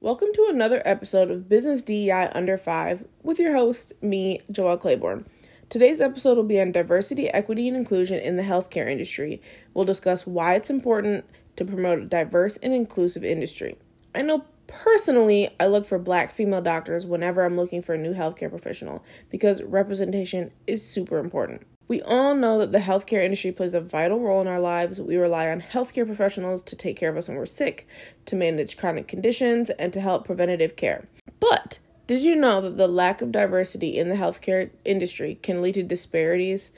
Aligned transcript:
Welcome 0.00 0.28
to 0.32 0.46
another 0.48 0.80
episode 0.86 1.30
of 1.30 1.46
Business 1.46 1.82
DEI 1.82 2.30
Under 2.34 2.56
5 2.56 3.04
with 3.22 3.38
your 3.38 3.54
host, 3.54 3.92
me, 4.00 4.40
Joelle 4.50 4.80
Claiborne. 4.80 5.26
Today's 5.68 6.00
episode 6.00 6.38
will 6.38 6.44
be 6.44 6.58
on 6.58 6.72
diversity, 6.72 7.28
equity, 7.28 7.68
and 7.68 7.76
inclusion 7.76 8.18
in 8.18 8.36
the 8.36 8.44
healthcare 8.44 8.90
industry. 8.90 9.42
We'll 9.74 9.84
discuss 9.84 10.26
why 10.26 10.54
it's 10.54 10.70
important 10.70 11.26
to 11.56 11.66
promote 11.66 11.98
a 11.98 12.06
diverse 12.06 12.56
and 12.58 12.72
inclusive 12.72 13.24
industry. 13.24 13.76
I 14.14 14.22
know 14.22 14.46
personally, 14.66 15.50
I 15.60 15.66
look 15.66 15.84
for 15.84 15.98
black 15.98 16.32
female 16.32 16.62
doctors 16.62 17.04
whenever 17.04 17.44
I'm 17.44 17.56
looking 17.56 17.82
for 17.82 17.94
a 17.94 17.98
new 17.98 18.14
healthcare 18.14 18.48
professional 18.48 19.04
because 19.30 19.62
representation 19.62 20.50
is 20.66 20.82
super 20.88 21.18
important. 21.18 21.62
We 21.86 22.00
all 22.00 22.34
know 22.34 22.58
that 22.58 22.72
the 22.72 22.78
healthcare 22.78 23.22
industry 23.22 23.52
plays 23.52 23.74
a 23.74 23.80
vital 23.80 24.18
role 24.20 24.40
in 24.40 24.46
our 24.46 24.60
lives. 24.60 25.00
We 25.00 25.16
rely 25.16 25.48
on 25.48 25.60
healthcare 25.60 26.06
professionals 26.06 26.62
to 26.62 26.76
take 26.76 26.96
care 26.96 27.10
of 27.10 27.16
us 27.18 27.28
when 27.28 27.36
we're 27.36 27.44
sick, 27.44 27.86
to 28.24 28.36
manage 28.36 28.78
chronic 28.78 29.06
conditions, 29.06 29.68
and 29.70 29.92
to 29.92 30.00
help 30.00 30.24
preventative 30.24 30.76
care. 30.76 31.06
But 31.40 31.78
did 32.06 32.22
you 32.22 32.36
know 32.36 32.62
that 32.62 32.78
the 32.78 32.88
lack 32.88 33.20
of 33.20 33.32
diversity 33.32 33.98
in 33.98 34.08
the 34.08 34.14
healthcare 34.14 34.70
industry 34.86 35.38
can 35.42 35.60
lead 35.60 35.74
to 35.74 35.82
disparities? 35.82 36.70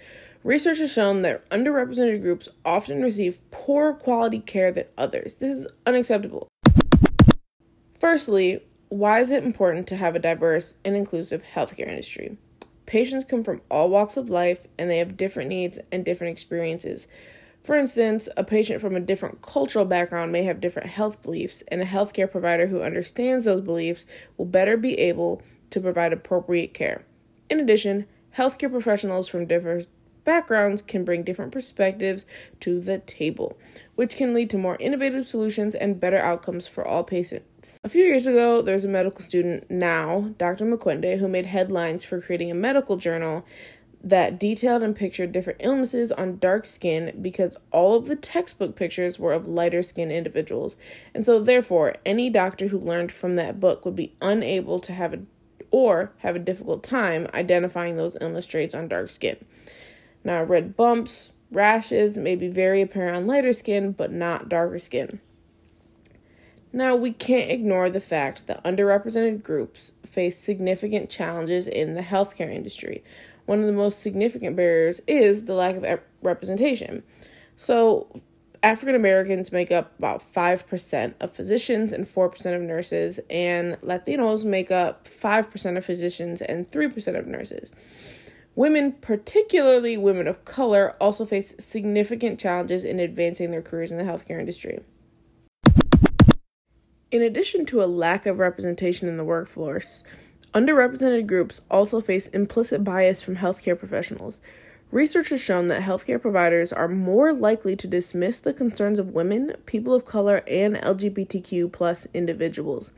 Research 0.42 0.78
has 0.78 0.92
shown 0.92 1.23
that 1.23 1.48
underrepresented 1.50 2.20
groups 2.20 2.48
often 2.64 3.00
receive 3.00 3.48
poorer 3.52 3.92
quality 3.92 4.41
care 4.41 4.73
than 4.73 4.86
others. 4.98 5.36
This 5.36 5.52
is 5.52 5.66
unacceptable. 5.86 6.48
Firstly, 8.00 8.64
why 8.88 9.20
is 9.20 9.30
it 9.30 9.45
important 9.45 9.86
to 9.88 9.97
have 9.97 10.16
a 10.16 10.20
diverse 10.20 10.77
and 10.84 10.97
inclusive 10.97 11.42
healthcare 11.55 11.88
industry? 11.88 12.38
Patients 12.87 13.25
come 13.25 13.43
from 13.43 13.61
all 13.71 13.91
walks 13.91 14.17
of 14.17 14.31
life 14.31 14.67
and 14.79 14.89
they 14.89 14.99
have 14.99 15.17
different 15.17 15.49
needs 15.49 15.79
and 15.93 16.05
different 16.05 16.33
experiences. 16.33 17.09
For 17.65 17.77
instance, 17.77 18.28
a 18.37 18.45
patient 18.45 18.81
from 18.81 18.95
a 18.95 19.01
different 19.01 19.43
cultural 19.43 19.84
background 19.84 20.31
may 20.31 20.45
have 20.45 20.61
different 20.61 20.89
health 20.89 21.20
beliefs, 21.20 21.65
and 21.67 21.83
a 21.83 21.84
healthcare 21.84 22.31
provider 22.31 22.69
who 22.69 22.81
understands 22.81 23.45
those 23.45 23.61
beliefs 23.61 24.06
will 24.37 24.47
better 24.47 24.77
be 24.77 24.97
able 25.01 25.43
to 25.70 25.81
provide 25.81 26.12
appropriate 26.12 26.75
care. 26.75 27.03
In 27.51 27.59
addition, 27.59 28.06
healthcare 28.37 28.70
professionals 28.70 29.27
from 29.27 29.47
diverse 29.47 29.89
backgrounds 30.27 30.82
can 30.82 31.05
bring 31.05 31.22
different 31.22 31.52
perspectives 31.52 32.27
to 32.60 32.78
the 32.78 32.98
table, 32.98 33.56
which 33.94 34.16
can 34.16 34.34
lead 34.34 34.50
to 34.50 34.58
more 34.58 34.77
innovative 34.78 35.27
solutions 35.27 35.74
and 35.74 35.98
better 35.98 36.19
outcomes 36.19 36.69
for 36.69 36.86
all 36.86 37.02
patients. 37.02 37.80
A 37.82 37.88
few 37.88 38.05
years 38.05 38.27
ago, 38.27 38.60
there 38.60 38.74
was 38.74 38.84
a 38.84 38.88
medical 38.88 39.22
student, 39.22 39.70
now 39.70 40.32
Dr. 40.36 40.66
Mukwende, 40.66 41.19
who 41.19 41.28
made 41.28 41.47
headlines 41.47 42.04
for 42.04 42.20
creating 42.20 42.50
a 42.50 42.54
medical 42.54 42.98
journal 42.98 43.47
that 44.04 44.38
detailed 44.38 44.82
and 44.82 44.94
pictured 44.94 45.32
different 45.32 45.60
illnesses 45.62 46.12
on 46.12 46.38
dark 46.38 46.66
skin 46.66 47.19
because 47.20 47.56
all 47.72 47.97
of 47.97 48.06
the 48.06 48.14
textbook 48.14 48.77
pictures 48.77 49.19
were 49.19 49.32
of 49.32 49.48
lighter 49.48 49.82
skinned 49.82 50.12
individuals. 50.12 50.77
And 51.14 51.24
so, 51.24 51.41
therefore, 51.41 51.97
any 52.04 52.30
doctor 52.30 52.69
who 52.69 52.78
learned 52.78 53.10
from 53.10 53.36
that 53.36 53.58
book 53.58 53.84
would 53.84 53.97
be 53.97 54.14
unable 54.20 54.78
to 54.80 54.92
have 54.92 55.14
a 55.14 55.20
or 55.70 56.12
have 56.19 56.36
a 56.36 56.41
difficult 56.41 56.84
time 56.84 57.27
identifying 57.34 57.97
those 57.97 58.16
illness 58.20 58.47
traits 58.47 58.74
on 58.74 58.88
dark 58.88 59.10
skin. 59.10 59.36
Now, 60.25 60.42
red 60.42 60.77
bumps, 60.77 61.33
rashes 61.50 62.19
may 62.19 62.34
be 62.34 62.48
very 62.48 62.83
apparent 62.83 63.17
on 63.17 63.27
lighter 63.27 63.53
skin, 63.53 63.92
but 63.92 64.12
not 64.12 64.48
darker 64.48 64.78
skin. 64.78 65.20
Now, 66.72 66.95
we 66.95 67.12
can't 67.12 67.50
ignore 67.50 67.89
the 67.89 68.00
fact 68.00 68.47
that 68.47 68.62
underrepresented 68.64 69.42
groups 69.42 69.92
face 70.05 70.39
significant 70.39 71.09
challenges 71.09 71.67
in 71.67 71.94
the 71.94 72.03
healthcare 72.03 72.55
industry. 72.55 73.03
One 73.47 73.61
of 73.61 73.67
the 73.67 73.72
most 73.72 74.03
significant 74.03 74.56
barriers 74.56 75.00
is 75.06 75.44
the 75.44 75.55
lack 75.55 75.77
of 75.77 76.00
representation. 76.20 77.03
So, 77.56 78.20
African 78.62 78.97
Americans 78.97 79.53
make 79.53 79.70
up 79.70 79.97
about 79.98 80.22
5% 80.34 81.14
of 81.20 81.33
physicians 81.33 81.92
and 81.92 82.06
4% 82.06 82.56
of 82.56 82.62
nurses, 82.62 83.21
and 83.31 83.81
Latinos 83.81 84.44
make 84.44 84.71
up 84.71 85.09
5% 85.09 85.77
of 85.77 85.84
physicians 85.84 86.43
and 86.43 86.69
3% 86.69 87.19
of 87.19 87.27
nurses. 87.27 87.71
Women, 88.56 88.93
particularly 88.93 89.99
women 89.99 90.27
of 90.27 90.47
color, 90.47 90.97
also 90.99 91.27
face 91.27 91.55
significant 91.59 92.41
challenges 92.41 92.87
in 92.87 92.99
advancing 92.99 93.50
their 93.50 93.61
careers 93.61 93.93
in 93.93 93.99
the 93.99 94.05
healthcare 94.05 94.41
industry. 94.41 94.81
In 97.11 97.21
addition 97.21 97.66
to 97.66 97.83
a 97.83 97.87
lack 97.87 98.25
of 98.25 98.39
representation 98.39 99.09
in 99.09 99.19
the 99.19 99.25
workforce, 99.25 100.03
underrepresented 100.55 101.27
groups 101.27 101.61
also 101.71 102.00
face 102.00 102.28
implicit 102.28 102.83
bias 102.83 103.22
from 103.22 103.37
healthcare 103.37 103.78
professionals. 103.78 104.41
Research 104.91 105.28
has 105.28 105.43
shown 105.43 105.69
that 105.69 105.83
healthcare 105.83 106.21
providers 106.21 106.72
are 106.72 106.89
more 106.89 107.34
likely 107.34 107.77
to 107.77 107.87
dismiss 107.87 108.39
the 108.41 108.55
concerns 108.55 108.99
of 108.99 109.12
women, 109.12 109.53
people 109.66 109.93
of 109.93 110.06
color, 110.06 110.43
and 110.47 110.77
LGBTQ 110.77 111.71
plus 111.72 112.06
individuals, 112.15 112.93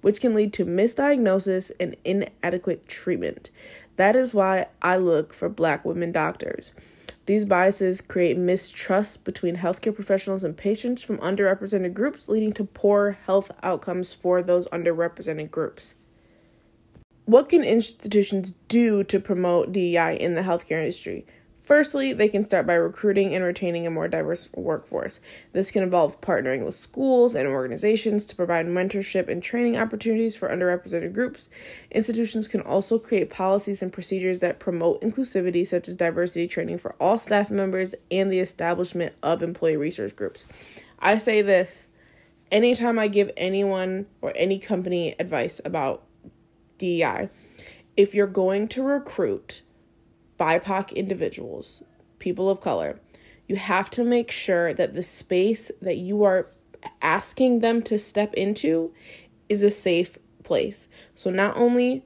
which 0.00 0.20
can 0.20 0.34
lead 0.34 0.52
to 0.54 0.64
misdiagnosis 0.64 1.70
and 1.78 1.94
inadequate 2.04 2.88
treatment. 2.88 3.50
That 3.96 4.16
is 4.16 4.34
why 4.34 4.66
I 4.82 4.96
look 4.96 5.32
for 5.32 5.48
black 5.48 5.84
women 5.84 6.12
doctors. 6.12 6.72
These 7.26 7.46
biases 7.46 8.00
create 8.00 8.36
mistrust 8.36 9.24
between 9.24 9.56
healthcare 9.56 9.94
professionals 9.94 10.44
and 10.44 10.56
patients 10.56 11.02
from 11.02 11.18
underrepresented 11.18 11.94
groups, 11.94 12.28
leading 12.28 12.52
to 12.54 12.64
poor 12.64 13.18
health 13.24 13.50
outcomes 13.62 14.12
for 14.12 14.42
those 14.42 14.68
underrepresented 14.68 15.50
groups. 15.50 15.94
What 17.24 17.48
can 17.48 17.64
institutions 17.64 18.52
do 18.68 19.02
to 19.04 19.18
promote 19.18 19.72
DEI 19.72 20.18
in 20.20 20.34
the 20.34 20.42
healthcare 20.42 20.80
industry? 20.80 21.24
Firstly, 21.64 22.12
they 22.12 22.28
can 22.28 22.44
start 22.44 22.66
by 22.66 22.74
recruiting 22.74 23.34
and 23.34 23.42
retaining 23.42 23.86
a 23.86 23.90
more 23.90 24.06
diverse 24.06 24.50
workforce. 24.54 25.20
This 25.52 25.70
can 25.70 25.82
involve 25.82 26.20
partnering 26.20 26.62
with 26.64 26.74
schools 26.74 27.34
and 27.34 27.48
organizations 27.48 28.26
to 28.26 28.36
provide 28.36 28.66
mentorship 28.66 29.28
and 29.28 29.42
training 29.42 29.78
opportunities 29.78 30.36
for 30.36 30.50
underrepresented 30.50 31.14
groups. 31.14 31.48
Institutions 31.90 32.48
can 32.48 32.60
also 32.60 32.98
create 32.98 33.30
policies 33.30 33.82
and 33.82 33.90
procedures 33.90 34.40
that 34.40 34.58
promote 34.58 35.00
inclusivity, 35.00 35.66
such 35.66 35.88
as 35.88 35.94
diversity 35.94 36.46
training 36.46 36.78
for 36.78 36.94
all 37.00 37.18
staff 37.18 37.50
members 37.50 37.94
and 38.10 38.30
the 38.30 38.40
establishment 38.40 39.14
of 39.22 39.42
employee 39.42 39.78
resource 39.78 40.12
groups. 40.12 40.44
I 40.98 41.16
say 41.16 41.40
this 41.40 41.88
anytime 42.52 42.98
I 42.98 43.08
give 43.08 43.30
anyone 43.38 44.04
or 44.20 44.34
any 44.36 44.58
company 44.58 45.14
advice 45.18 45.62
about 45.64 46.02
DEI. 46.76 47.30
If 47.96 48.14
you're 48.14 48.26
going 48.26 48.68
to 48.68 48.82
recruit, 48.82 49.62
BIPOC 50.38 50.94
individuals, 50.94 51.82
people 52.18 52.50
of 52.50 52.60
color, 52.60 53.00
you 53.46 53.56
have 53.56 53.90
to 53.90 54.04
make 54.04 54.30
sure 54.30 54.72
that 54.74 54.94
the 54.94 55.02
space 55.02 55.70
that 55.82 55.96
you 55.96 56.24
are 56.24 56.48
asking 57.02 57.60
them 57.60 57.82
to 57.82 57.98
step 57.98 58.34
into 58.34 58.92
is 59.48 59.62
a 59.62 59.70
safe 59.70 60.18
place. 60.42 60.88
So 61.14 61.30
not 61.30 61.56
only 61.56 62.04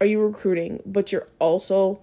are 0.00 0.06
you 0.06 0.20
recruiting, 0.22 0.82
but 0.86 1.12
you're 1.12 1.28
also 1.38 2.00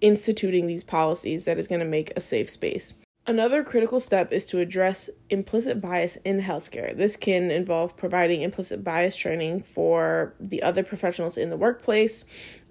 instituting 0.00 0.66
these 0.66 0.84
policies 0.84 1.44
that 1.44 1.58
is 1.58 1.66
going 1.66 1.80
to 1.80 1.86
make 1.86 2.12
a 2.16 2.20
safe 2.20 2.50
space. 2.50 2.94
Another 3.28 3.64
critical 3.64 3.98
step 3.98 4.32
is 4.32 4.46
to 4.46 4.60
address 4.60 5.10
implicit 5.30 5.80
bias 5.80 6.16
in 6.24 6.42
healthcare. 6.42 6.96
This 6.96 7.16
can 7.16 7.50
involve 7.50 7.96
providing 7.96 8.42
implicit 8.42 8.84
bias 8.84 9.16
training 9.16 9.64
for 9.64 10.34
the 10.38 10.62
other 10.62 10.84
professionals 10.84 11.36
in 11.36 11.50
the 11.50 11.56
workplace, 11.56 12.24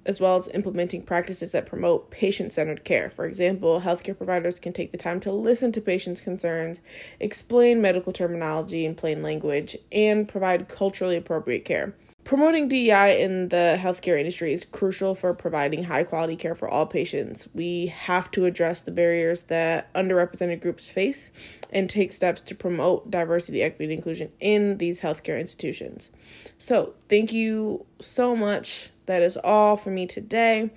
as 0.05 0.21
well 0.21 0.37
as 0.37 0.47
implementing 0.47 1.01
practices 1.01 1.51
that 1.51 1.65
promote 1.65 2.09
patient 2.09 2.53
centered 2.53 2.85
care. 2.85 3.09
For 3.09 3.25
example, 3.25 3.81
healthcare 3.81 4.15
providers 4.15 4.57
can 4.61 4.71
take 4.71 4.93
the 4.93 4.97
time 4.97 5.19
to 5.21 5.31
listen 5.33 5.73
to 5.73 5.81
patients' 5.81 6.21
concerns, 6.21 6.79
explain 7.19 7.81
medical 7.81 8.13
terminology 8.13 8.85
in 8.85 8.95
plain 8.95 9.21
language, 9.21 9.75
and 9.91 10.25
provide 10.25 10.69
culturally 10.69 11.17
appropriate 11.17 11.65
care. 11.65 11.95
Promoting 12.25 12.67
DEI 12.69 13.21
in 13.21 13.49
the 13.49 13.77
healthcare 13.79 14.17
industry 14.17 14.51
is 14.51 14.65
crucial 14.65 15.13
for 15.13 15.35
providing 15.35 15.83
high 15.83 16.03
quality 16.03 16.35
care 16.35 16.55
for 16.55 16.67
all 16.67 16.87
patients. 16.87 17.47
We 17.53 17.85
have 17.85 18.31
to 18.31 18.45
address 18.45 18.81
the 18.81 18.89
barriers 18.89 19.43
that 19.43 19.93
underrepresented 19.93 20.59
groups 20.59 20.89
face 20.89 21.29
and 21.69 21.87
take 21.87 22.11
steps 22.11 22.41
to 22.41 22.55
promote 22.55 23.11
diversity, 23.11 23.61
equity, 23.61 23.83
and 23.85 23.93
inclusion 23.93 24.31
in 24.39 24.79
these 24.79 25.01
healthcare 25.01 25.39
institutions. 25.39 26.09
So, 26.57 26.95
thank 27.09 27.31
you 27.31 27.85
so 27.99 28.35
much. 28.35 28.89
That 29.05 29.21
is 29.21 29.37
all 29.37 29.77
for 29.77 29.91
me 29.91 30.07
today 30.07 30.71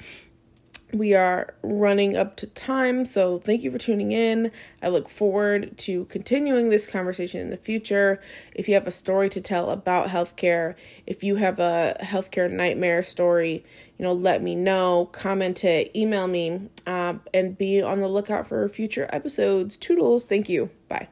we 0.93 1.15
are 1.15 1.55
running 1.63 2.17
up 2.17 2.37
to 2.37 2.47
time, 2.47 3.05
so 3.05 3.39
thank 3.39 3.63
you 3.63 3.71
for 3.71 3.79
tuning 3.79 4.13
in. 4.13 4.51
I 4.83 4.89
look 4.89 5.09
forward 5.09 5.77
to 5.79 6.07
continuing 6.07 6.71
this 6.71 6.87
conversation 6.87 7.41
in 7.41 7.51
the 7.51 7.57
future. 7.57 8.21
If 8.55 8.69
you 8.69 8.75
have 8.75 8.87
a 8.87 8.91
story 8.91 9.29
to 9.31 9.41
tell 9.41 9.71
about 9.71 10.09
healthcare, 10.09 10.75
if 11.07 11.23
you 11.23 11.37
have 11.37 11.59
a 11.59 11.97
healthcare 12.01 12.51
nightmare 12.51 13.03
story, 13.05 13.65
you 13.99 14.05
know, 14.05 14.13
let 14.13 14.43
me 14.43 14.55
know. 14.55 15.11
Comment 15.13 15.63
it, 15.65 15.91
email 15.95 16.27
me, 16.27 16.69
uh, 16.87 17.15
and 17.35 17.59
be 17.59 17.83
on 17.83 18.01
the 18.01 18.09
lookout 18.09 18.47
for 18.47 18.69
future 18.69 19.09
episodes. 19.13 19.77
Toodles. 19.77 20.25
Thank 20.25 20.49
you. 20.49 20.71
Bye. 20.89 21.09